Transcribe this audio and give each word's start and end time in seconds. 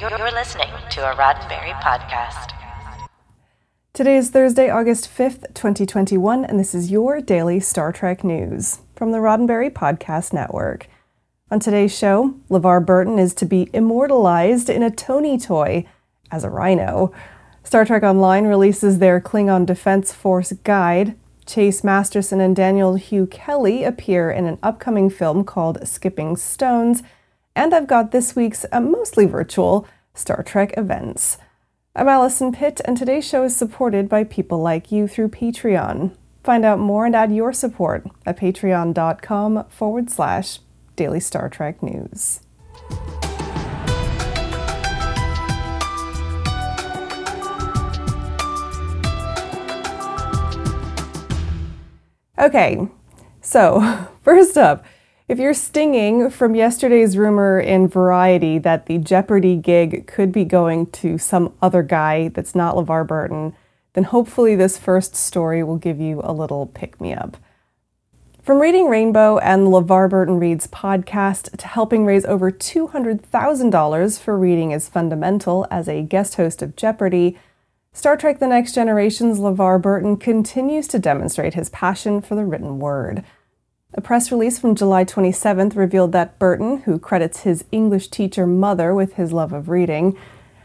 You're 0.00 0.10
listening 0.30 0.68
to 0.90 1.10
a 1.10 1.16
Roddenberry 1.16 1.72
podcast. 1.80 2.52
Today 3.92 4.16
is 4.16 4.30
Thursday, 4.30 4.70
August 4.70 5.08
5th, 5.08 5.52
2021, 5.54 6.44
and 6.44 6.56
this 6.56 6.72
is 6.72 6.88
your 6.88 7.20
daily 7.20 7.58
Star 7.58 7.90
Trek 7.90 8.22
news 8.22 8.82
from 8.94 9.10
the 9.10 9.18
Roddenberry 9.18 9.72
Podcast 9.72 10.32
Network. 10.32 10.86
On 11.50 11.58
today's 11.58 11.98
show, 11.98 12.36
LeVar 12.48 12.86
Burton 12.86 13.18
is 13.18 13.34
to 13.34 13.44
be 13.44 13.70
immortalized 13.72 14.70
in 14.70 14.84
a 14.84 14.90
Tonie 14.90 15.36
toy 15.36 15.84
as 16.30 16.44
a 16.44 16.50
rhino. 16.50 17.12
Star 17.64 17.84
Trek 17.84 18.04
Online 18.04 18.46
releases 18.46 19.00
their 19.00 19.20
Klingon 19.20 19.66
Defense 19.66 20.12
Force 20.12 20.52
guide. 20.62 21.16
Chase 21.44 21.82
Masterson 21.82 22.40
and 22.40 22.54
Daniel 22.54 22.94
Hugh 22.94 23.26
Kelly 23.26 23.82
appear 23.82 24.30
in 24.30 24.46
an 24.46 24.58
upcoming 24.62 25.10
film 25.10 25.42
called 25.42 25.84
Skipping 25.88 26.36
Stones. 26.36 27.02
And 27.58 27.74
I've 27.74 27.88
got 27.88 28.12
this 28.12 28.36
week's 28.36 28.64
uh, 28.70 28.80
mostly 28.80 29.26
virtual 29.26 29.84
Star 30.14 30.44
Trek 30.44 30.74
events. 30.76 31.38
I'm 31.96 32.06
Allison 32.06 32.52
Pitt, 32.52 32.80
and 32.84 32.96
today's 32.96 33.26
show 33.26 33.42
is 33.42 33.56
supported 33.56 34.08
by 34.08 34.22
people 34.22 34.60
like 34.60 34.92
you 34.92 35.08
through 35.08 35.30
Patreon. 35.30 36.14
Find 36.44 36.64
out 36.64 36.78
more 36.78 37.04
and 37.04 37.16
add 37.16 37.34
your 37.34 37.52
support 37.52 38.06
at 38.24 38.38
patreon.com 38.38 39.64
forward 39.70 40.08
slash 40.08 40.60
daily 40.94 41.18
Star 41.18 41.48
Trek 41.48 41.82
news. 41.82 42.42
Okay, 52.38 52.86
so 53.40 54.06
first 54.22 54.56
up, 54.56 54.84
if 55.28 55.38
you're 55.38 55.52
stinging 55.52 56.30
from 56.30 56.54
yesterday's 56.54 57.18
rumor 57.18 57.60
in 57.60 57.86
Variety 57.86 58.56
that 58.58 58.86
the 58.86 58.96
Jeopardy 58.96 59.56
gig 59.56 60.06
could 60.06 60.32
be 60.32 60.44
going 60.44 60.86
to 60.86 61.18
some 61.18 61.52
other 61.60 61.82
guy 61.82 62.28
that's 62.28 62.54
not 62.54 62.74
LeVar 62.74 63.06
Burton, 63.06 63.54
then 63.92 64.04
hopefully 64.04 64.56
this 64.56 64.78
first 64.78 65.14
story 65.14 65.62
will 65.62 65.76
give 65.76 66.00
you 66.00 66.22
a 66.24 66.32
little 66.32 66.64
pick 66.66 66.98
me 66.98 67.12
up. 67.12 67.36
From 68.42 68.60
Reading 68.60 68.88
Rainbow 68.88 69.36
and 69.36 69.66
LeVar 69.66 70.08
Burton 70.08 70.38
Reads 70.38 70.66
podcast 70.66 71.54
to 71.58 71.66
helping 71.66 72.06
raise 72.06 72.24
over 72.24 72.50
$200,000 72.50 74.18
for 74.18 74.38
Reading 74.38 74.70
is 74.70 74.88
Fundamental 74.88 75.66
as 75.70 75.88
a 75.88 76.02
guest 76.02 76.36
host 76.36 76.62
of 76.62 76.74
Jeopardy! 76.74 77.38
Star 77.92 78.16
Trek 78.16 78.38
The 78.38 78.46
Next 78.46 78.74
Generation's 78.74 79.38
LeVar 79.38 79.82
Burton 79.82 80.16
continues 80.16 80.88
to 80.88 80.98
demonstrate 80.98 81.52
his 81.52 81.68
passion 81.68 82.22
for 82.22 82.34
the 82.34 82.46
written 82.46 82.78
word. 82.78 83.24
A 83.94 84.02
press 84.02 84.30
release 84.30 84.58
from 84.58 84.74
July 84.74 85.06
27th 85.06 85.74
revealed 85.74 86.12
that 86.12 86.38
Burton, 86.38 86.82
who 86.82 86.98
credits 86.98 87.40
his 87.40 87.64
English 87.72 88.08
teacher 88.08 88.46
mother 88.46 88.94
with 88.94 89.14
his 89.14 89.32
love 89.32 89.54
of 89.54 89.70
reading, 89.70 90.14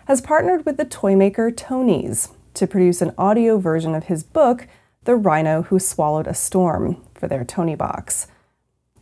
has 0.07 0.19
partnered 0.19 0.65
with 0.65 0.75
the 0.75 0.83
toymaker 0.83 1.49
Tonies 1.49 2.33
to 2.53 2.67
produce 2.67 3.01
an 3.01 3.13
audio 3.17 3.57
version 3.57 3.95
of 3.95 4.03
his 4.05 4.23
book, 4.23 4.67
The 5.05 5.15
Rhino 5.15 5.61
Who 5.63 5.79
Swallowed 5.79 6.27
a 6.27 6.33
Storm, 6.33 7.01
for 7.15 7.29
their 7.29 7.45
Tonie 7.45 7.75
box. 7.75 8.27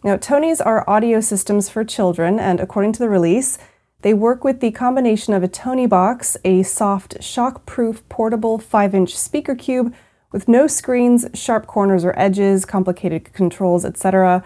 Now, 0.03 0.17
Tonies 0.17 0.61
are 0.61 0.87
audio 0.87 1.19
systems 1.19 1.69
for 1.69 1.83
children, 1.83 2.39
and 2.39 2.59
according 2.59 2.93
to 2.93 2.99
the 2.99 3.09
release, 3.09 3.57
they 4.03 4.13
work 4.13 4.43
with 4.43 4.59
the 4.59 4.69
combination 4.69 5.33
of 5.33 5.41
a 5.41 5.47
Tonie 5.47 5.87
box, 5.87 6.37
a 6.45 6.61
soft, 6.61 7.23
shock 7.23 7.65
proof 7.65 8.07
portable 8.07 8.59
5 8.59 8.93
inch 8.93 9.17
speaker 9.17 9.55
cube, 9.55 9.95
with 10.31 10.47
no 10.47 10.67
screens, 10.67 11.25
sharp 11.33 11.67
corners 11.67 12.05
or 12.05 12.17
edges, 12.17 12.65
complicated 12.65 13.33
controls, 13.33 13.85
etc. 13.85 14.43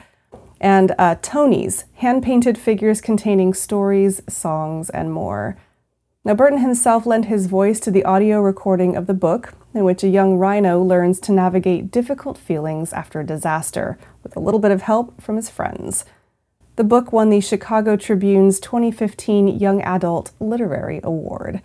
And 0.60 0.96
uh, 0.98 1.16
Tonies, 1.22 1.86
hand 1.96 2.24
painted 2.24 2.58
figures 2.58 3.02
containing 3.02 3.54
stories, 3.54 4.22
songs, 4.28 4.90
and 4.90 5.12
more. 5.12 5.58
Now, 6.24 6.34
Burton 6.34 6.60
himself 6.60 7.06
lent 7.06 7.26
his 7.26 7.46
voice 7.46 7.80
to 7.82 7.92
the 7.92 8.04
audio 8.04 8.42
recording 8.42 8.96
of 8.96 9.06
the 9.06 9.14
book, 9.14 9.54
in 9.76 9.84
which 9.84 10.04
a 10.04 10.08
young 10.08 10.38
rhino 10.38 10.82
learns 10.82 11.20
to 11.20 11.32
navigate 11.32 11.92
difficult 11.92 12.38
feelings 12.38 12.92
after 12.94 13.20
a 13.20 13.26
disaster, 13.26 14.00
with 14.24 14.36
a 14.36 14.40
little 14.40 14.60
bit 14.60 14.72
of 14.72 14.82
help 14.82 15.22
from 15.22 15.36
his 15.36 15.52
friends. 15.52 16.04
The 16.78 16.84
book 16.84 17.14
won 17.14 17.30
the 17.30 17.42
Chicago 17.42 17.96
Tribune's 17.96 18.60
2015 18.60 19.60
Young 19.60 19.82
Adult 19.84 20.32
Literary 20.40 21.00
Award. 21.04 21.62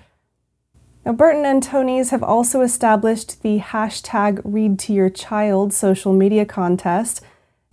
Now, 1.05 1.12
Burton 1.12 1.47
and 1.47 1.62
Tonies 1.62 2.11
have 2.11 2.22
also 2.22 2.61
established 2.61 3.43
the 3.43 3.59
hashtag 3.59 4.43
Read 4.44 4.78
to 4.81 4.93
Your 4.93 5.09
Child 5.09 5.72
social 5.72 6.12
media 6.12 6.44
contest, 6.44 7.22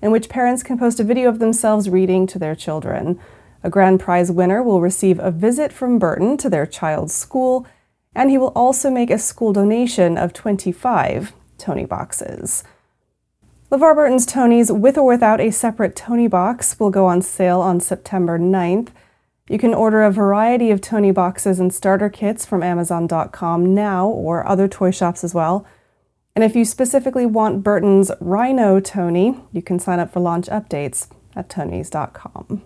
in 0.01 0.11
which 0.11 0.29
parents 0.29 0.63
can 0.63 0.77
post 0.79 0.99
a 1.01 1.03
video 1.03 1.27
of 1.27 1.39
themselves 1.39 1.89
reading 1.89 2.25
to 2.27 2.39
their 2.39 2.55
children. 2.55 3.19
A 3.63 3.69
grand 3.69 3.99
prize 3.99 4.31
winner 4.31 4.63
will 4.63 4.79
receive 4.79 5.19
a 5.19 5.31
visit 5.31 5.73
from 5.73 5.99
Burton 5.99 6.37
to 6.37 6.49
their 6.49 6.65
child's 6.65 7.13
school, 7.13 7.67
and 8.15 8.29
he 8.29 8.37
will 8.37 8.53
also 8.55 8.89
make 8.89 9.09
a 9.09 9.19
school 9.19 9.51
donation 9.51 10.17
of 10.17 10.31
25 10.31 11.33
Tonie 11.57 11.85
boxes. 11.85 12.63
LeVar 13.69 13.93
Burton's 13.93 14.25
Tonies, 14.25 14.71
with 14.71 14.97
or 14.97 15.05
without 15.05 15.41
a 15.41 15.51
separate 15.51 15.97
Tonie 15.97 16.29
box, 16.29 16.79
will 16.79 16.91
go 16.91 17.05
on 17.07 17.21
sale 17.21 17.59
on 17.59 17.81
September 17.81 18.39
9th. 18.39 18.89
You 19.49 19.57
can 19.57 19.73
order 19.73 20.03
a 20.03 20.11
variety 20.11 20.71
of 20.71 20.81
Tonie 20.81 21.11
boxes 21.11 21.59
and 21.59 21.73
starter 21.73 22.09
kits 22.09 22.45
from 22.45 22.63
Amazon.com 22.63 23.73
now 23.73 24.07
or 24.07 24.47
other 24.47 24.67
toy 24.67 24.91
shops 24.91 25.23
as 25.23 25.33
well. 25.33 25.65
And 26.35 26.43
if 26.43 26.55
you 26.55 26.65
specifically 26.65 27.25
want 27.25 27.63
Burton's 27.63 28.11
Rhino 28.19 28.79
Tonie, 28.79 29.39
you 29.51 29.61
can 29.61 29.79
sign 29.79 29.99
up 29.99 30.11
for 30.11 30.19
launch 30.19 30.47
updates 30.47 31.09
at 31.35 31.49
tonies.com. 31.49 32.61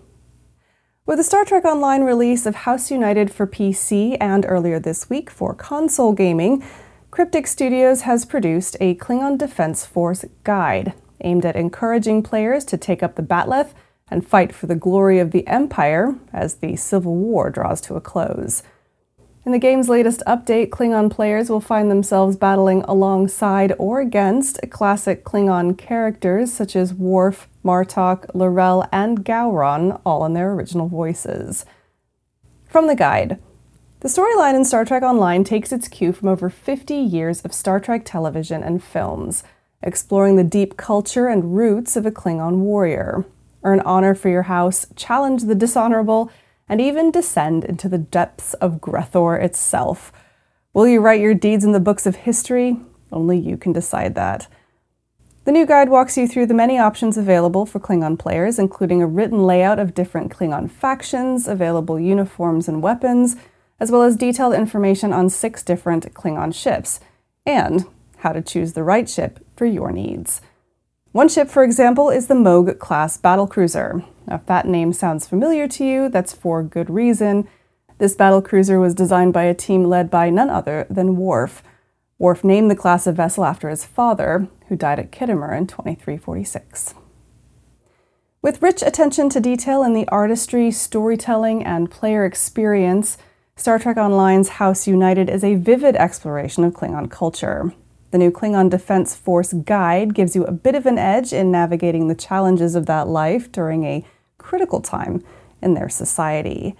With 1.06 1.18
the 1.18 1.24
Star 1.24 1.44
Trek 1.44 1.64
Online 1.64 2.02
release 2.02 2.46
of 2.46 2.54
House 2.54 2.90
United 2.90 3.32
for 3.32 3.46
PC 3.46 4.16
and 4.20 4.44
earlier 4.48 4.78
this 4.78 5.08
week 5.08 5.30
for 5.30 5.54
console 5.54 6.12
gaming, 6.12 6.64
Cryptic 7.10 7.46
Studios 7.46 8.02
has 8.02 8.24
produced 8.24 8.76
a 8.80 8.94
Klingon 8.96 9.38
Defense 9.38 9.84
Force 9.84 10.24
guide 10.44 10.94
aimed 11.20 11.44
at 11.44 11.56
encouraging 11.56 12.22
players 12.22 12.64
to 12.64 12.76
take 12.76 13.02
up 13.02 13.14
the 13.14 13.22
bat'leth 13.22 13.72
and 14.12 14.26
fight 14.26 14.54
for 14.54 14.66
the 14.66 14.76
glory 14.76 15.18
of 15.18 15.30
the 15.30 15.46
Empire 15.48 16.14
as 16.32 16.56
the 16.56 16.76
Civil 16.76 17.16
War 17.16 17.48
draws 17.48 17.80
to 17.80 17.96
a 17.96 18.00
close. 18.00 18.62
In 19.44 19.50
the 19.50 19.58
game's 19.58 19.88
latest 19.88 20.22
update, 20.24 20.68
Klingon 20.68 21.10
players 21.10 21.50
will 21.50 21.60
find 21.60 21.90
themselves 21.90 22.36
battling 22.36 22.82
alongside 22.82 23.72
or 23.78 24.00
against 24.00 24.60
classic 24.70 25.24
Klingon 25.24 25.76
characters 25.76 26.52
such 26.52 26.76
as 26.76 26.94
Worf, 26.94 27.48
Martok, 27.64 28.32
L'Rell, 28.34 28.86
and 28.92 29.24
Gowron, 29.24 30.00
all 30.06 30.24
in 30.24 30.34
their 30.34 30.52
original 30.52 30.88
voices. 30.88 31.64
From 32.68 32.86
the 32.86 32.94
guide, 32.94 33.40
the 34.00 34.08
storyline 34.08 34.54
in 34.54 34.64
Star 34.64 34.84
Trek 34.84 35.02
Online 35.02 35.42
takes 35.42 35.72
its 35.72 35.88
cue 35.88 36.12
from 36.12 36.28
over 36.28 36.50
50 36.50 36.94
years 36.94 37.40
of 37.40 37.52
Star 37.52 37.80
Trek 37.80 38.02
television 38.04 38.62
and 38.62 38.82
films, 38.82 39.42
exploring 39.82 40.36
the 40.36 40.44
deep 40.44 40.76
culture 40.76 41.26
and 41.26 41.56
roots 41.56 41.96
of 41.96 42.06
a 42.06 42.12
Klingon 42.12 42.58
warrior 42.58 43.24
earn 43.64 43.80
honor 43.80 44.14
for 44.14 44.28
your 44.28 44.42
house, 44.42 44.86
challenge 44.96 45.44
the 45.44 45.54
dishonorable, 45.54 46.30
and 46.68 46.80
even 46.80 47.10
descend 47.10 47.64
into 47.64 47.88
the 47.88 47.98
depths 47.98 48.54
of 48.54 48.80
Gre'thor 48.80 49.42
itself. 49.42 50.12
Will 50.72 50.88
you 50.88 51.00
write 51.00 51.20
your 51.20 51.34
deeds 51.34 51.64
in 51.64 51.72
the 51.72 51.80
books 51.80 52.06
of 52.06 52.16
history? 52.16 52.78
Only 53.10 53.38
you 53.38 53.56
can 53.56 53.72
decide 53.72 54.14
that. 54.14 54.46
The 55.44 55.52
new 55.52 55.66
guide 55.66 55.88
walks 55.88 56.16
you 56.16 56.28
through 56.28 56.46
the 56.46 56.54
many 56.54 56.78
options 56.78 57.18
available 57.18 57.66
for 57.66 57.80
Klingon 57.80 58.16
players, 58.16 58.58
including 58.58 59.02
a 59.02 59.06
written 59.06 59.44
layout 59.44 59.80
of 59.80 59.92
different 59.92 60.32
Klingon 60.32 60.70
factions, 60.70 61.48
available 61.48 61.98
uniforms 61.98 62.68
and 62.68 62.80
weapons, 62.80 63.36
as 63.80 63.90
well 63.90 64.02
as 64.02 64.14
detailed 64.14 64.54
information 64.54 65.12
on 65.12 65.28
six 65.28 65.64
different 65.64 66.14
Klingon 66.14 66.54
ships, 66.54 67.00
and 67.44 67.84
how 68.18 68.32
to 68.32 68.40
choose 68.40 68.74
the 68.74 68.84
right 68.84 69.08
ship 69.08 69.44
for 69.56 69.66
your 69.66 69.90
needs. 69.90 70.40
One 71.12 71.28
ship, 71.28 71.50
for 71.50 71.62
example, 71.62 72.08
is 72.08 72.26
the 72.26 72.34
Mogh 72.34 72.78
class 72.78 73.18
battlecruiser. 73.18 74.02
Now, 74.26 74.36
if 74.36 74.46
that 74.46 74.66
name 74.66 74.94
sounds 74.94 75.28
familiar 75.28 75.68
to 75.68 75.84
you, 75.84 76.08
that's 76.08 76.32
for 76.32 76.62
good 76.62 76.88
reason. 76.88 77.46
This 77.98 78.16
battlecruiser 78.16 78.80
was 78.80 78.94
designed 78.94 79.34
by 79.34 79.44
a 79.44 79.54
team 79.54 79.84
led 79.84 80.10
by 80.10 80.30
none 80.30 80.48
other 80.48 80.86
than 80.88 81.18
Worf. 81.18 81.62
Worf 82.18 82.42
named 82.42 82.70
the 82.70 82.76
class 82.76 83.06
of 83.06 83.16
vessel 83.16 83.44
after 83.44 83.68
his 83.68 83.84
father, 83.84 84.48
who 84.68 84.76
died 84.76 84.98
at 84.98 85.12
Khitomer 85.12 85.56
in 85.56 85.66
2346. 85.66 86.94
With 88.40 88.62
rich 88.62 88.82
attention 88.82 89.28
to 89.30 89.40
detail 89.40 89.82
in 89.82 89.92
the 89.92 90.08
artistry, 90.08 90.70
storytelling, 90.70 91.62
and 91.62 91.90
player 91.90 92.24
experience, 92.24 93.18
Star 93.54 93.78
Trek 93.78 93.98
Online's 93.98 94.48
House 94.48 94.86
United 94.88 95.28
is 95.28 95.44
a 95.44 95.56
vivid 95.56 95.94
exploration 95.94 96.64
of 96.64 96.72
Klingon 96.72 97.10
culture. 97.10 97.74
The 98.12 98.18
new 98.18 98.30
Klingon 98.30 98.68
Defense 98.68 99.16
Force 99.16 99.54
Guide 99.54 100.14
gives 100.14 100.36
you 100.36 100.44
a 100.44 100.52
bit 100.52 100.74
of 100.74 100.84
an 100.84 100.98
edge 100.98 101.32
in 101.32 101.50
navigating 101.50 102.08
the 102.08 102.14
challenges 102.14 102.74
of 102.74 102.84
that 102.84 103.08
life 103.08 103.50
during 103.50 103.84
a 103.84 104.04
critical 104.36 104.82
time 104.82 105.24
in 105.62 105.72
their 105.72 105.88
society. 105.88 106.76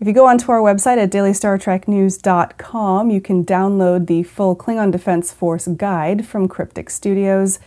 If 0.00 0.08
you 0.08 0.12
go 0.12 0.26
onto 0.26 0.50
our 0.50 0.60
website 0.60 0.98
at 0.98 1.12
dailystartreknews.com, 1.12 3.10
you 3.10 3.20
can 3.20 3.44
download 3.44 4.08
the 4.08 4.24
full 4.24 4.56
Klingon 4.56 4.90
Defense 4.90 5.32
Force 5.32 5.68
guide 5.68 6.26
from 6.26 6.48
Cryptic 6.48 6.90
Studios. 6.90 7.60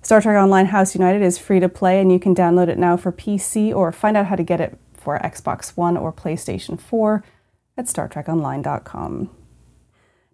Star 0.00 0.20
Trek 0.20 0.40
Online 0.40 0.66
House 0.66 0.94
United 0.94 1.20
is 1.22 1.36
free 1.36 1.58
to 1.58 1.68
play, 1.68 2.00
and 2.00 2.12
you 2.12 2.20
can 2.20 2.34
download 2.34 2.68
it 2.68 2.78
now 2.78 2.96
for 2.96 3.10
PC 3.10 3.74
or 3.74 3.90
find 3.90 4.16
out 4.16 4.26
how 4.26 4.36
to 4.36 4.44
get 4.44 4.60
it 4.60 4.78
for 4.92 5.18
Xbox 5.18 5.76
One 5.76 5.96
or 5.96 6.12
PlayStation 6.12 6.78
4 6.78 7.24
at 7.76 7.86
StarTrekOnline.com. 7.86 9.30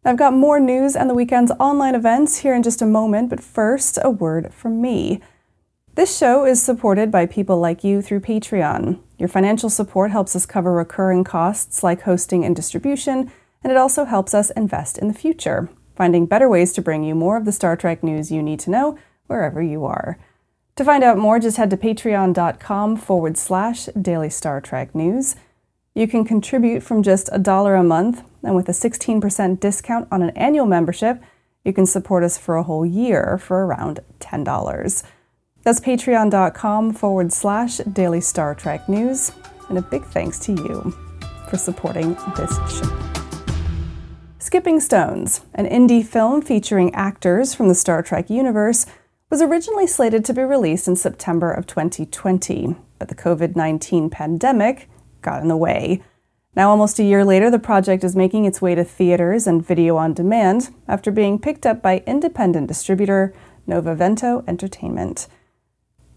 I've 0.03 0.17
got 0.17 0.33
more 0.33 0.59
news 0.59 0.97
and 0.97 1.11
the 1.11 1.15
weekend's 1.15 1.53
online 1.61 1.95
events 1.95 2.39
here 2.39 2.55
in 2.55 2.63
just 2.63 2.81
a 2.81 2.87
moment, 2.87 3.29
but 3.29 3.41
first, 3.41 3.99
a 4.03 4.09
word 4.09 4.53
from 4.55 4.81
me. 4.81 5.21
This 5.95 6.17
show 6.17 6.47
is 6.47 6.63
supported 6.63 7.11
by 7.11 7.27
people 7.27 7.61
like 7.61 7.85
you 7.85 8.01
through 8.01 8.21
Patreon. 8.21 8.99
Your 9.19 9.29
financial 9.29 9.69
support 9.69 10.11
helps 10.11 10.35
us 10.35 10.47
cover 10.47 10.73
recurring 10.73 11.23
costs 11.25 11.83
like 11.83 12.03
hosting 12.03 12.47
and 12.47 12.57
distribution, 12.57 13.31
and 13.63 13.71
it 13.71 13.77
also 13.77 14.07
helps 14.07 14.33
us 14.33 14.51
invest 14.53 14.97
in 14.97 15.09
the 15.09 15.15
future, 15.15 15.69
finding 15.95 16.25
better 16.25 16.49
ways 16.49 16.73
to 16.73 16.83
bring 16.83 17.05
you 17.05 17.15
more 17.15 17.37
of 17.37 17.45
the 17.45 17.53
Star 17.53 17.77
Trek 17.77 18.03
news 18.03 18.33
you 18.33 18.43
need 18.43 18.61
to 18.61 18.71
know 18.71 18.97
wherever 19.27 19.61
you 19.61 19.85
are. 19.85 20.19
To 20.77 20.85
find 20.85 21.05
out 21.05 21.19
more, 21.19 21.39
just 21.39 21.59
head 21.59 21.69
to 21.69 21.77
patreon.com 21.77 22.97
forward 22.97 23.37
slash 23.37 23.85
daily 24.01 24.31
Star 24.31 24.63
Trek 24.63 24.95
news. 24.95 25.37
You 26.01 26.09
can 26.09 26.25
contribute 26.25 26.83
from 26.83 27.03
just 27.03 27.29
a 27.31 27.39
dollar 27.39 27.75
a 27.75 27.85
month, 27.85 28.23
and 28.43 28.57
with 28.57 28.71
a 28.71 28.73
16% 28.73 29.61
discount 29.61 30.09
on 30.11 30.23
an 30.23 30.31
annual 30.31 30.65
membership, 30.65 31.23
you 31.63 31.75
can 31.75 31.85
support 31.85 32.25
us 32.25 32.39
for 32.39 32.57
a 32.57 32.63
whole 32.63 32.87
year 32.87 33.37
for 33.37 33.67
around 33.67 34.01
$10. 34.19 35.03
That's 35.63 35.79
patreon.com 35.79 36.95
forward 36.95 37.35
slash 37.35 37.77
daily 37.81 38.23
Star 38.23 38.55
Trek 38.55 38.89
news, 38.89 39.33
and 39.69 39.77
a 39.77 39.83
big 39.83 40.03
thanks 40.05 40.39
to 40.39 40.53
you 40.53 40.91
for 41.51 41.59
supporting 41.59 42.15
this 42.35 42.57
show. 42.79 42.99
Skipping 44.39 44.81
Stones, 44.81 45.43
an 45.53 45.67
indie 45.67 46.03
film 46.03 46.41
featuring 46.41 46.95
actors 46.95 47.53
from 47.53 47.69
the 47.69 47.75
Star 47.75 48.03
Trek 48.03 48.31
universe, 48.31 48.87
was 49.29 49.43
originally 49.43 49.87
slated 49.87 50.25
to 50.25 50.33
be 50.33 50.41
released 50.41 50.89
in 50.89 50.97
September 50.97 51.53
of 51.53 51.67
2020, 51.67 52.75
but 52.99 53.09
the 53.09 53.15
COVID 53.15 53.55
19 53.55 54.09
pandemic 54.09 54.89
got 55.23 55.43
in 55.43 55.49
the 55.49 55.57
way. 55.57 56.03
Now, 56.57 56.71
almost 56.71 56.99
a 56.99 57.05
year 57.05 57.25
later, 57.25 57.51
the 57.51 57.59
project 57.59 58.03
is 58.03 58.17
making 58.17 58.45
its 58.45 58.61
way 58.61 58.75
to 58.75 58.83
theaters 58.83 59.47
and 59.47 59.65
video 59.65 59.97
on 59.97 60.15
demand 60.15 60.71
after 60.89 61.11
being 61.11 61.39
picked 61.39 61.65
up 61.65 61.81
by 61.81 62.03
independent 62.07 62.67
distributor 62.67 63.33
Novavento 63.69 64.43
Entertainment. 64.49 65.29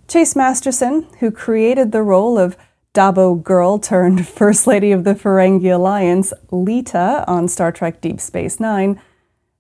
Chase 0.08 0.36
Masterson, 0.36 1.08
who 1.20 1.32
created 1.32 1.92
the 1.92 2.02
role 2.02 2.38
of 2.38 2.58
Dabo 2.94 3.42
girl 3.42 3.80
turned 3.80 4.28
First 4.28 4.68
Lady 4.68 4.92
of 4.92 5.04
the 5.04 5.16
Ferengi 5.16 5.74
Alliance, 5.74 6.34
Leeta, 6.52 7.24
on 7.28 7.48
Star 7.48 7.72
Trek 7.72 8.02
Deep 8.02 8.20
Space 8.20 8.60
Nine, 8.60 9.00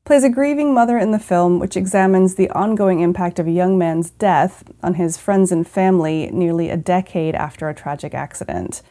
plays 0.05 0.23
a 0.23 0.29
grieving 0.29 0.73
mother 0.73 0.97
in 0.97 1.11
the 1.11 1.19
film, 1.19 1.59
which 1.59 1.77
examines 1.77 2.35
the 2.35 2.49
ongoing 2.49 2.99
impact 2.99 3.39
of 3.39 3.47
a 3.47 3.51
young 3.51 3.77
man's 3.77 4.09
death 4.09 4.63
on 4.81 4.95
his 4.95 5.17
friends 5.17 5.51
and 5.51 5.67
family 5.67 6.29
nearly 6.31 6.69
a 6.69 6.77
decade 6.77 7.35
after 7.35 7.69
a 7.69 7.75
tragic 7.75 8.13
accident. 8.13 8.81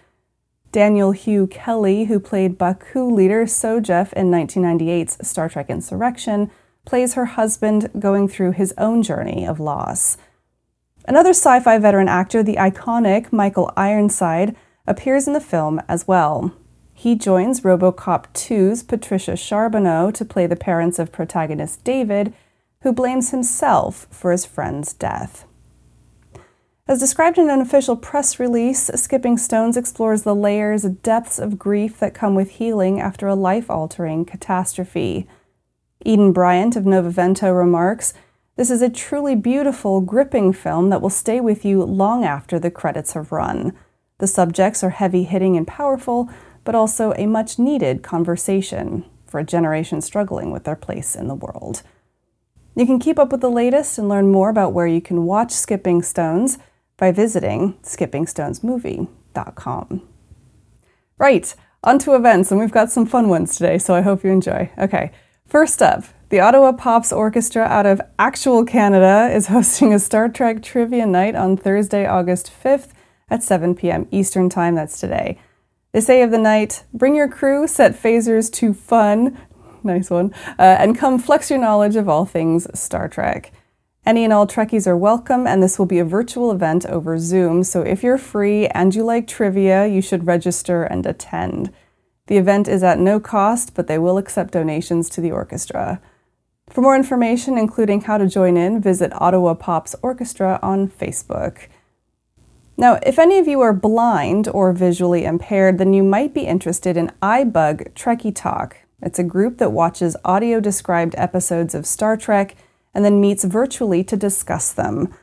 Daniel 0.73 1.13
Hugh 1.13 1.47
Kelly, 1.47 2.05
who 2.05 2.19
played 2.19 2.57
Baku 2.57 3.05
leader 3.05 3.45
Sojef 3.45 4.11
in 4.15 4.31
1998's 4.31 5.27
Star 5.27 5.51
Trek 5.51 5.69
Insurrection, 5.69 6.51
plays 6.87 7.13
her 7.15 7.27
husband 7.27 7.91
going 7.99 8.27
through 8.27 8.53
his 8.53 8.73
own 8.79 9.03
journey 9.03 9.47
of 9.47 9.61
loss. 9.61 10.17
Another 11.07 11.31
sci 11.31 11.61
fi 11.61 11.79
veteran 11.79 12.09
actor, 12.09 12.43
the 12.43 12.57
iconic 12.57 13.31
Michael 13.31 13.71
Ironside, 13.77 14.57
appears 14.87 15.27
in 15.27 15.35
the 15.35 15.41
film 15.41 15.81
as 15.89 16.09
well. 16.09 16.53
He 16.95 17.17
joins 17.17 17.61
Robocop 17.61 18.33
2's 18.33 18.83
Patricia 18.83 19.37
Charbonneau 19.37 20.11
to 20.13 20.25
play 20.25 20.47
the 20.47 20.57
parents 20.57 20.99
of 20.99 21.13
protagonist 21.13 21.85
David, 21.85 22.33
who 22.81 22.93
blames 22.93 23.31
himself 23.31 24.07
for 24.11 24.33
his 24.33 24.47
friend's 24.47 24.93
death. 24.95 25.45
As 26.89 26.99
described 26.99 27.39
in 27.39 27.49
an 27.49 27.61
official 27.61 27.97
press 27.97 28.41
release, 28.41 28.91
Skipping 28.97 29.39
Stones 29.39 29.77
explores 29.77 30.25
the 30.25 30.35
layers 30.35 30.83
depths 30.83 31.39
of 31.39 31.57
grief 31.57 32.01
that 32.01 32.13
come 32.13 32.35
with 32.35 32.51
healing 32.51 33.01
after 33.01 33.29
a 33.29 33.37
life 33.37 33.71
altering 33.71 34.25
catastrophe. 34.25 35.29
Eden 36.05 36.33
Bryant 36.33 36.75
of 36.75 36.83
Novavento 36.83 37.57
remarks 37.57 38.15
This 38.57 38.69
is 38.69 38.83
a 38.83 38.91
truly 38.91 39.37
beautiful, 39.37 40.01
gripping 40.01 40.53
film 40.53 40.91
that 40.91 41.01
will 41.01 41.09
stay 41.09 41.41
with 41.41 41.65
you 41.65 41.85
long 41.85 42.25
after 42.25 42.59
the 42.59 42.71
credits 42.71 43.13
have 43.13 43.31
run. 43.31 43.79
The 44.19 44.27
subjects 44.27 44.83
are 44.83 44.91
heavy 44.91 45.23
hitting 45.23 45.57
and 45.57 45.67
powerful, 45.67 46.29
but 46.65 46.75
also 46.75 47.13
a 47.13 47.27
much 47.27 47.61
needed 47.61 48.03
conversation 48.03 49.05
for 49.25 49.39
a 49.39 49.45
generation 49.45 50.01
struggling 50.01 50.51
with 50.51 50.65
their 50.65 50.77
place 50.77 51.15
in 51.15 51.29
the 51.29 51.37
world. 51.37 51.83
You 52.75 52.87
can 52.87 52.99
keep 52.99 53.21
up 53.21 53.31
with 53.31 53.41
the 53.41 53.51
latest 53.51 53.99
and 53.99 54.09
learn 54.09 54.33
more 54.33 54.49
about 54.49 54.73
where 54.73 54.87
you 54.89 55.01
can 55.01 55.27
watch 55.27 55.53
Skipping 55.53 56.03
Stones 56.03 56.59
by 57.03 57.11
visiting 57.11 57.75
skippingstonesmovie.com. 57.83 60.09
Right, 61.19 61.55
on 61.83 61.99
to 61.99 62.15
events, 62.15 62.53
and 62.53 62.61
we've 62.61 62.71
got 62.71 62.93
some 62.93 63.07
fun 63.07 63.29
ones 63.29 63.57
today, 63.57 63.79
so 63.79 63.93
I 63.93 64.03
hope 64.03 64.23
you 64.23 64.31
enjoy. 64.31 64.71
Okay, 64.79 65.11
first 65.45 65.83
up, 65.83 66.05
the 66.29 66.39
Ottawa 66.39 66.71
Pops 66.71 67.13
Orchestra 67.13 67.65
out 67.65 67.87
of 67.87 68.01
actual 68.21 68.65
Canada 68.65 69.29
is 69.35 69.49
hosting 69.49 69.93
a 69.93 69.99
Star 69.99 70.29
Trek 70.29 70.63
trivia 70.63 71.05
night 71.05 71.35
on 71.35 71.57
Thursday, 71.57 72.07
August 72.07 72.53
5th 72.63 72.91
at 73.29 73.43
7 73.43 73.75
p.m. 73.75 74.07
Eastern 74.13 74.49
Time. 74.49 74.77
That's 74.77 75.01
today. 75.01 75.41
They 75.91 76.01
say 76.01 76.23
of 76.23 76.31
the 76.31 76.39
night, 76.39 76.85
bring 76.95 77.17
your 77.17 77.27
crew, 77.27 77.67
set 77.67 78.01
phasers 78.01 78.49
to 78.53 78.73
fun, 78.73 79.37
nice 79.83 80.09
one, 80.09 80.33
uh, 80.57 80.77
and 80.79 80.97
come 80.97 81.19
flex 81.19 81.51
your 81.51 81.59
knowledge 81.59 81.97
of 81.97 82.09
all 82.09 82.27
things 82.27 82.69
Star 82.79 83.09
Trek. 83.09 83.51
Any 84.05 84.25
and 84.25 84.33
all 84.33 84.49
Trekkies 84.49 84.89
are 84.89 84.97
welcome, 84.97 85.47
and 85.47 85.63
this 85.63 85.79
will 85.79 85.87
be 85.87 86.01
a 86.01 86.05
virtual 86.05 86.51
event 86.51 86.85
over 86.87 87.21
Zoom, 87.21 87.63
so 87.63 87.83
if 87.83 88.03
you're 88.03 88.19
free 88.19 88.67
and 88.67 88.93
you 88.93 89.05
like 89.05 89.29
trivia, 89.29 89.87
you 89.87 90.03
should 90.03 90.27
register 90.27 90.83
and 90.83 91.07
attend. 91.07 91.73
The 92.27 92.37
event 92.37 92.67
is 92.67 92.83
at 92.83 92.99
no 92.99 93.21
cost, 93.21 93.75
but 93.75 93.87
they 93.87 93.99
will 93.99 94.19
accept 94.19 94.55
donations 94.55 95.09
to 95.11 95.21
the 95.21 95.31
orchestra. 95.31 96.01
For 96.69 96.81
more 96.81 96.97
information, 96.97 97.57
including 97.57 98.01
how 98.01 98.19
to 98.19 98.27
join 98.27 98.57
in, 98.57 98.81
visit 98.81 99.13
Ottawa 99.15 99.55
Pops 99.55 99.95
Orchestra 100.03 100.59
on 100.63 100.89
Facebook. 100.89 101.69
Now, 102.77 102.99
if 103.07 103.21
any 103.21 103.39
of 103.39 103.47
you 103.47 103.61
are 103.61 103.73
blind 103.73 104.49
or 104.49 104.73
visually 104.73 105.25
impaired, 105.25 105.79
then 105.79 105.93
you 105.93 106.03
might 106.03 106.35
be 106.35 106.41
interested 106.41 106.97
in 106.97 107.13
iBug 107.23 107.93
Trekkie 107.93 108.35
Talk. 108.35 108.79
It's 109.01 109.21
a 109.21 109.25
group 109.25 109.59
that 109.59 109.71
watches 109.71 110.17
audio 110.25 110.59
described 110.59 111.15
episodes 111.17 111.73
of 111.73 111.87
Star 111.87 112.17
Trek 112.17 112.57
and 112.95 113.05
then 113.05 113.21
meets 113.21 113.45
virtually 113.45 114.03
to 114.05 114.17
discuss 114.17 114.73
them. 114.73 115.15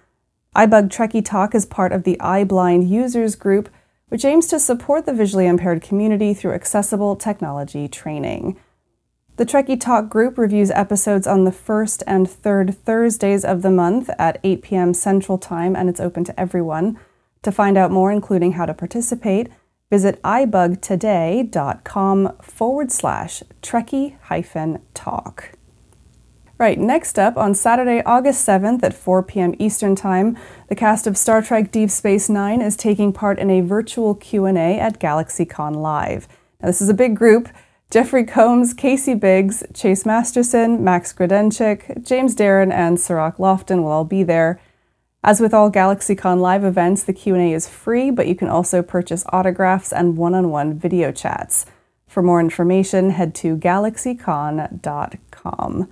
iBug 0.56 0.90
Trekkie 0.90 1.24
Talk 1.24 1.54
is 1.54 1.66
part 1.66 1.92
of 1.92 2.04
the 2.04 2.18
iBlind 2.20 2.90
Users 2.90 3.36
Group, 3.36 3.70
which 4.08 4.26
aims 4.26 4.48
to 4.48 4.60
support 4.60 5.06
the 5.06 5.14
visually 5.14 5.46
impaired 5.46 5.82
community 5.82 6.34
through 6.34 6.54
accessible 6.54 7.16
technology 7.16 7.88
training. 7.88 8.60
The 9.38 9.46
Trekkie 9.46 9.80
Talk 9.80 10.10
group 10.10 10.38
reviews 10.38 10.72
episodes 10.72 11.26
on 11.26 11.46
the 11.46 11.54
first 11.54 12.04
and 12.06 12.30
third 12.30 12.76
Thursdays 12.84 13.46
of 13.46 13.62
the 13.62 13.72
month 13.72 14.10
at 14.20 14.40
8 14.44 14.62
p.m. 14.62 14.94
Central 14.94 15.38
Time, 15.38 15.78
and 15.78 15.88
it's 15.88 16.02
open 16.02 16.26
to 16.26 16.38
everyone. 16.38 17.00
To 17.44 17.52
find 17.52 17.78
out 17.78 17.90
more, 17.90 18.12
including 18.12 18.52
how 18.54 18.66
to 18.66 18.74
participate, 18.74 19.48
visit 19.90 20.22
ibugtoday.com 20.24 22.34
forward 22.42 22.92
slash 22.92 23.44
Trekkie 23.62 24.18
hyphen 24.24 24.82
talk. 24.94 25.59
Right, 26.60 26.78
next 26.78 27.18
up, 27.18 27.38
on 27.38 27.56
Saturday, 27.56 28.04
August 28.06 28.46
7th 28.46 28.84
at 28.84 28.94
4 28.94 29.24
p.m. 29.24 29.56
Eastern 29.60 29.96
Time, 29.96 30.38
the 30.68 30.76
cast 30.76 31.08
of 31.08 31.18
Star 31.18 31.42
Trek 31.42 31.72
Deep 31.72 31.90
Space 31.90 32.28
Nine 32.28 32.62
is 32.62 32.76
taking 32.76 33.14
part 33.14 33.40
in 33.40 33.50
a 33.50 33.62
virtual 33.62 34.14
Q&A 34.14 34.78
at 34.78 35.00
GalaxyCon 35.00 35.78
Live. 35.78 36.28
Now, 36.60 36.68
this 36.68 36.82
is 36.82 36.90
a 36.90 36.94
big 36.94 37.16
group. 37.16 37.48
Jeffrey 37.90 38.26
Combs, 38.26 38.74
Casey 38.74 39.14
Biggs, 39.14 39.64
Chase 39.74 40.06
Masterson, 40.06 40.84
Max 40.84 41.14
Grodénchik, 41.14 42.06
James 42.06 42.36
Darren, 42.36 42.74
and 42.74 42.98
Cirroc 42.98 43.38
Lofton 43.38 43.82
will 43.82 43.92
all 43.92 44.04
be 44.04 44.24
there. 44.24 44.60
As 45.24 45.40
with 45.40 45.54
all 45.54 45.72
GalaxyCon 45.72 46.42
Live 46.42 46.66
events, 46.66 47.04
the 47.04 47.14
Q&A 47.14 47.54
is 47.54 47.70
free, 47.70 48.12
but 48.12 48.28
you 48.28 48.36
can 48.36 48.50
also 48.50 48.82
purchase 48.82 49.24
autographs 49.32 49.94
and 49.94 50.18
one-on-one 50.18 50.78
video 50.78 51.14
chats. 51.14 51.66
For 52.06 52.22
more 52.22 52.42
information, 52.42 53.12
head 53.12 53.34
to 53.36 53.56
galaxycon.com. 53.56 55.88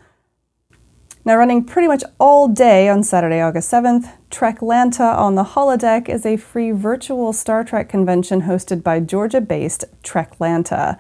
Now, 1.28 1.36
running 1.36 1.66
pretty 1.66 1.90
much 1.90 2.06
all 2.22 2.48
day 2.48 2.88
on 2.88 3.04
Saturday, 3.04 3.42
August 3.42 3.70
7th, 3.70 4.14
Treklanta 4.32 5.14
on 5.18 5.36
the 5.36 5.44
Holodeck 5.44 6.08
is 6.08 6.26
a 6.26 6.38
free 6.38 6.72
virtual 6.72 7.34
Star 7.34 7.66
Trek 7.66 7.90
convention 7.90 8.44
hosted 8.44 8.82
by 8.82 9.02
Georgia 9.02 9.42
based 9.42 9.84
Treklanta. 10.04 10.98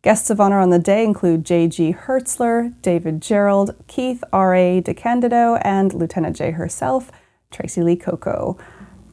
Guests 0.00 0.30
of 0.30 0.40
honor 0.40 0.58
on 0.58 0.70
the 0.70 0.78
day 0.78 1.04
include 1.04 1.44
J.G. 1.44 1.92
Hertzler, 1.92 2.80
David 2.80 3.20
Gerrold, 3.20 3.76
Keith 3.88 4.24
R.A. 4.32 4.80
DeCandido, 4.80 5.60
and 5.62 5.92
Lieutenant 5.92 6.34
J 6.34 6.52
herself, 6.52 7.12
Tracee 7.50 7.82
Lee 7.82 7.96
Cocco. 7.96 8.56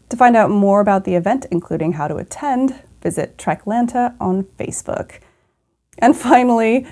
To 0.07 0.15
find 0.15 0.37
out 0.37 0.51
more 0.51 0.79
about 0.79 1.03
the 1.03 1.15
event, 1.15 1.47
including 1.51 1.91
how 1.91 2.07
to 2.07 2.15
attend, 2.15 2.81
visit 3.01 3.37
Treklanta 3.37 4.15
on 4.21 4.43
Facebook. 4.57 5.19
And 5.97 6.15
finally, 6.15 6.87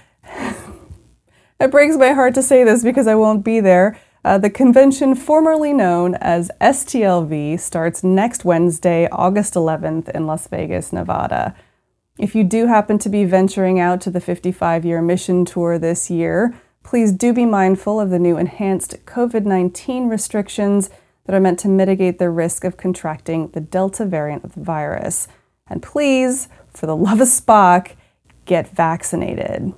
it 1.64 1.72
breaks 1.72 1.96
my 1.96 2.12
heart 2.12 2.36
to 2.36 2.44
say 2.44 2.66
this 2.66 2.84
because 2.84 3.08
I 3.08 3.16
won't 3.16 3.44
be 3.44 3.62
there. 3.62 3.98
Uh, 4.26 4.38
the 4.38 4.50
convention, 4.50 5.16
formerly 5.16 5.72
known 5.72 6.16
as 6.16 6.52
STLV, 6.60 7.60
starts 7.60 8.04
next 8.04 8.44
Wednesday, 8.44 9.08
August 9.12 9.54
11th 9.54 10.10
in 10.10 10.28
Las 10.28 10.48
Vegas, 10.48 10.92
Nevada. 10.92 11.56
If 12.18 12.36
you 12.36 12.44
do 12.44 12.68
happen 12.68 13.00
to 13.00 13.10
be 13.10 13.24
venturing 13.24 13.80
out 13.80 14.02
to 14.02 14.12
the 14.12 14.20
55 14.20 14.84
year 14.86 15.02
mission 15.02 15.46
tour 15.46 15.80
this 15.80 16.10
year, 16.10 16.54
please 16.84 17.14
do 17.14 17.32
be 17.34 17.46
mindful 17.46 18.00
of 18.00 18.10
the 18.10 18.20
new 18.20 18.38
enhanced 18.38 19.06
COVID 19.06 19.46
19 19.46 20.10
restrictions 20.10 20.90
that 21.26 21.36
are 21.36 21.40
meant 21.40 21.60
to 21.60 21.70
mitigate 21.70 22.20
the 22.20 22.30
risk 22.30 22.66
of 22.66 22.76
contracting 22.76 23.48
the 23.50 23.62
Delta 23.62 24.06
variant 24.06 24.44
of 24.44 24.54
the 24.54 24.64
virus. 24.64 25.30
And 25.68 25.82
please, 25.82 26.50
for 26.74 26.88
the 26.88 26.96
love 26.96 27.22
of 27.22 27.30
Spock, 27.30 27.96
get 28.46 28.68
vaccinated. 28.68 29.74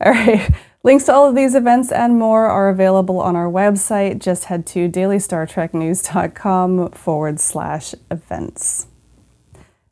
All 0.00 0.12
right. 0.12 0.54
Links 0.86 1.06
to 1.06 1.12
all 1.12 1.28
of 1.28 1.34
these 1.34 1.56
events 1.56 1.90
and 1.90 2.16
more 2.16 2.46
are 2.46 2.68
available 2.68 3.18
on 3.18 3.34
our 3.34 3.50
website. 3.50 4.20
Just 4.20 4.44
head 4.44 4.64
to 4.66 4.88
dailystartreknews.com 4.88 6.92
forward 6.92 7.40
slash 7.40 7.92
events. 8.08 8.86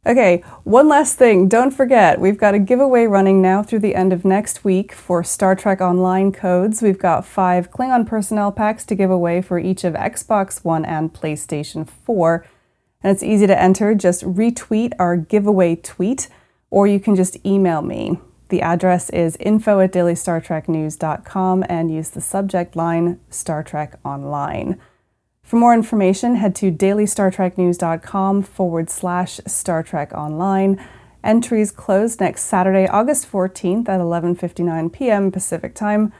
Okay, 0.06 0.44
one 0.62 0.86
last 0.86 1.18
thing. 1.18 1.48
Don't 1.48 1.70
forget, 1.70 2.20
we've 2.20 2.38
got 2.38 2.54
a 2.54 2.58
giveaway 2.58 3.06
running 3.06 3.42
now 3.42 3.62
through 3.62 3.80
the 3.80 3.94
end 3.94 4.12
of 4.12 4.24
next 4.24 4.62
week 4.62 4.92
for 4.92 5.24
Star 5.24 5.56
Trek 5.56 5.80
Online 5.80 6.30
codes. 6.30 6.82
We've 6.82 6.98
got 6.98 7.26
five 7.26 7.72
Klingon 7.72 8.06
personnel 8.06 8.52
packs 8.52 8.84
to 8.84 8.94
give 8.94 9.10
away 9.10 9.42
for 9.42 9.58
each 9.58 9.82
of 9.82 9.94
Xbox 9.94 10.62
One 10.62 10.84
and 10.84 11.12
PlayStation 11.12 11.88
4. 11.88 12.46
And 13.02 13.12
it's 13.12 13.24
easy 13.24 13.48
to 13.48 13.60
enter. 13.60 13.94
Just 13.94 14.22
retweet 14.22 14.92
our 14.98 15.16
giveaway 15.16 15.74
tweet, 15.74 16.28
or 16.70 16.86
you 16.86 17.00
can 17.00 17.16
just 17.16 17.44
email 17.44 17.82
me. 17.82 18.20
The 18.54 18.62
address 18.62 19.10
is 19.10 19.34
info 19.40 19.80
at 19.80 19.90
dailystartreknews.com 19.90 21.64
and 21.68 21.92
use 21.92 22.10
the 22.10 22.20
subject 22.20 22.76
line 22.76 23.18
Star 23.28 23.64
Trek 23.64 23.98
Online. 24.04 24.80
For 25.42 25.56
more 25.56 25.74
information, 25.74 26.36
head 26.36 26.54
to 26.54 26.70
dailystartreknews.com 26.70 28.44
forward 28.44 28.90
slash 28.90 29.40
Star 29.44 29.82
Trek 29.82 30.12
Online. 30.14 30.80
Entries 31.24 31.72
close 31.72 32.20
next 32.20 32.44
Saturday, 32.44 32.86
August 32.86 33.28
14th 33.28 33.88
at 33.88 33.98
11.59 33.98 34.92
p.m. 34.92 35.32
Pacific 35.32 35.74
Time. 35.74 36.12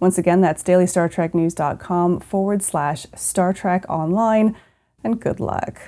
Once 0.00 0.16
again, 0.16 0.40
that's 0.40 0.62
dailystartreknews.com 0.62 2.20
forward 2.20 2.62
slash 2.62 3.06
Star 3.14 3.52
Trek 3.52 3.84
Online, 3.90 4.56
and 5.04 5.20
good 5.20 5.40
luck. 5.40 5.78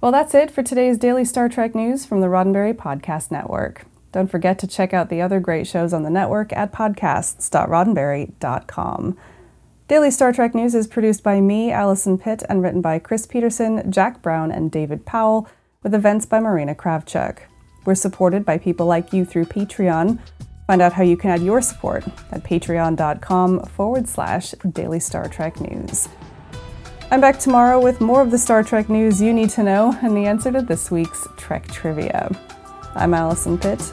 Well, 0.00 0.12
that's 0.12 0.32
it 0.32 0.52
for 0.52 0.62
today's 0.62 0.96
Daily 0.96 1.24
Star 1.24 1.48
Trek 1.48 1.74
News 1.74 2.06
from 2.06 2.20
the 2.20 2.28
Roddenberry 2.28 2.72
Podcast 2.72 3.32
Network. 3.32 3.84
Don't 4.16 4.30
forget 4.30 4.58
to 4.60 4.66
check 4.66 4.94
out 4.94 5.10
the 5.10 5.20
other 5.20 5.40
great 5.40 5.66
shows 5.66 5.92
on 5.92 6.02
the 6.02 6.08
network 6.08 6.50
at 6.54 6.72
podcasts.roddenberry.com. 6.72 9.18
Daily 9.88 10.10
Star 10.10 10.32
Trek 10.32 10.54
News 10.54 10.74
is 10.74 10.86
produced 10.86 11.22
by 11.22 11.42
me, 11.42 11.70
Allison 11.70 12.16
Pitt, 12.16 12.42
and 12.48 12.62
written 12.62 12.80
by 12.80 12.98
Chris 12.98 13.26
Peterson, 13.26 13.92
Jack 13.92 14.22
Brown, 14.22 14.50
and 14.50 14.70
David 14.70 15.04
Powell, 15.04 15.46
with 15.82 15.94
events 15.94 16.24
by 16.24 16.40
Marina 16.40 16.74
Kravchuk. 16.74 17.40
We're 17.84 17.94
supported 17.94 18.46
by 18.46 18.56
people 18.56 18.86
like 18.86 19.12
you 19.12 19.26
through 19.26 19.44
Patreon. 19.44 20.18
Find 20.66 20.80
out 20.80 20.94
how 20.94 21.02
you 21.02 21.18
can 21.18 21.28
add 21.28 21.42
your 21.42 21.60
support 21.60 22.02
at 22.32 22.42
patreon.com 22.42 23.66
forward 23.66 24.08
slash 24.08 24.52
Daily 24.72 24.98
Star 24.98 25.28
Trek 25.28 25.60
News. 25.60 26.08
I'm 27.10 27.20
back 27.20 27.38
tomorrow 27.38 27.78
with 27.78 28.00
more 28.00 28.22
of 28.22 28.30
the 28.30 28.38
Star 28.38 28.62
Trek 28.62 28.88
news 28.88 29.20
you 29.20 29.34
need 29.34 29.50
to 29.50 29.62
know 29.62 29.94
and 30.00 30.16
the 30.16 30.24
answer 30.24 30.50
to 30.52 30.62
this 30.62 30.90
week's 30.90 31.28
Trek 31.36 31.68
Trivia. 31.68 32.34
I'm 32.96 33.12
Allison 33.12 33.58
Pitt. 33.58 33.92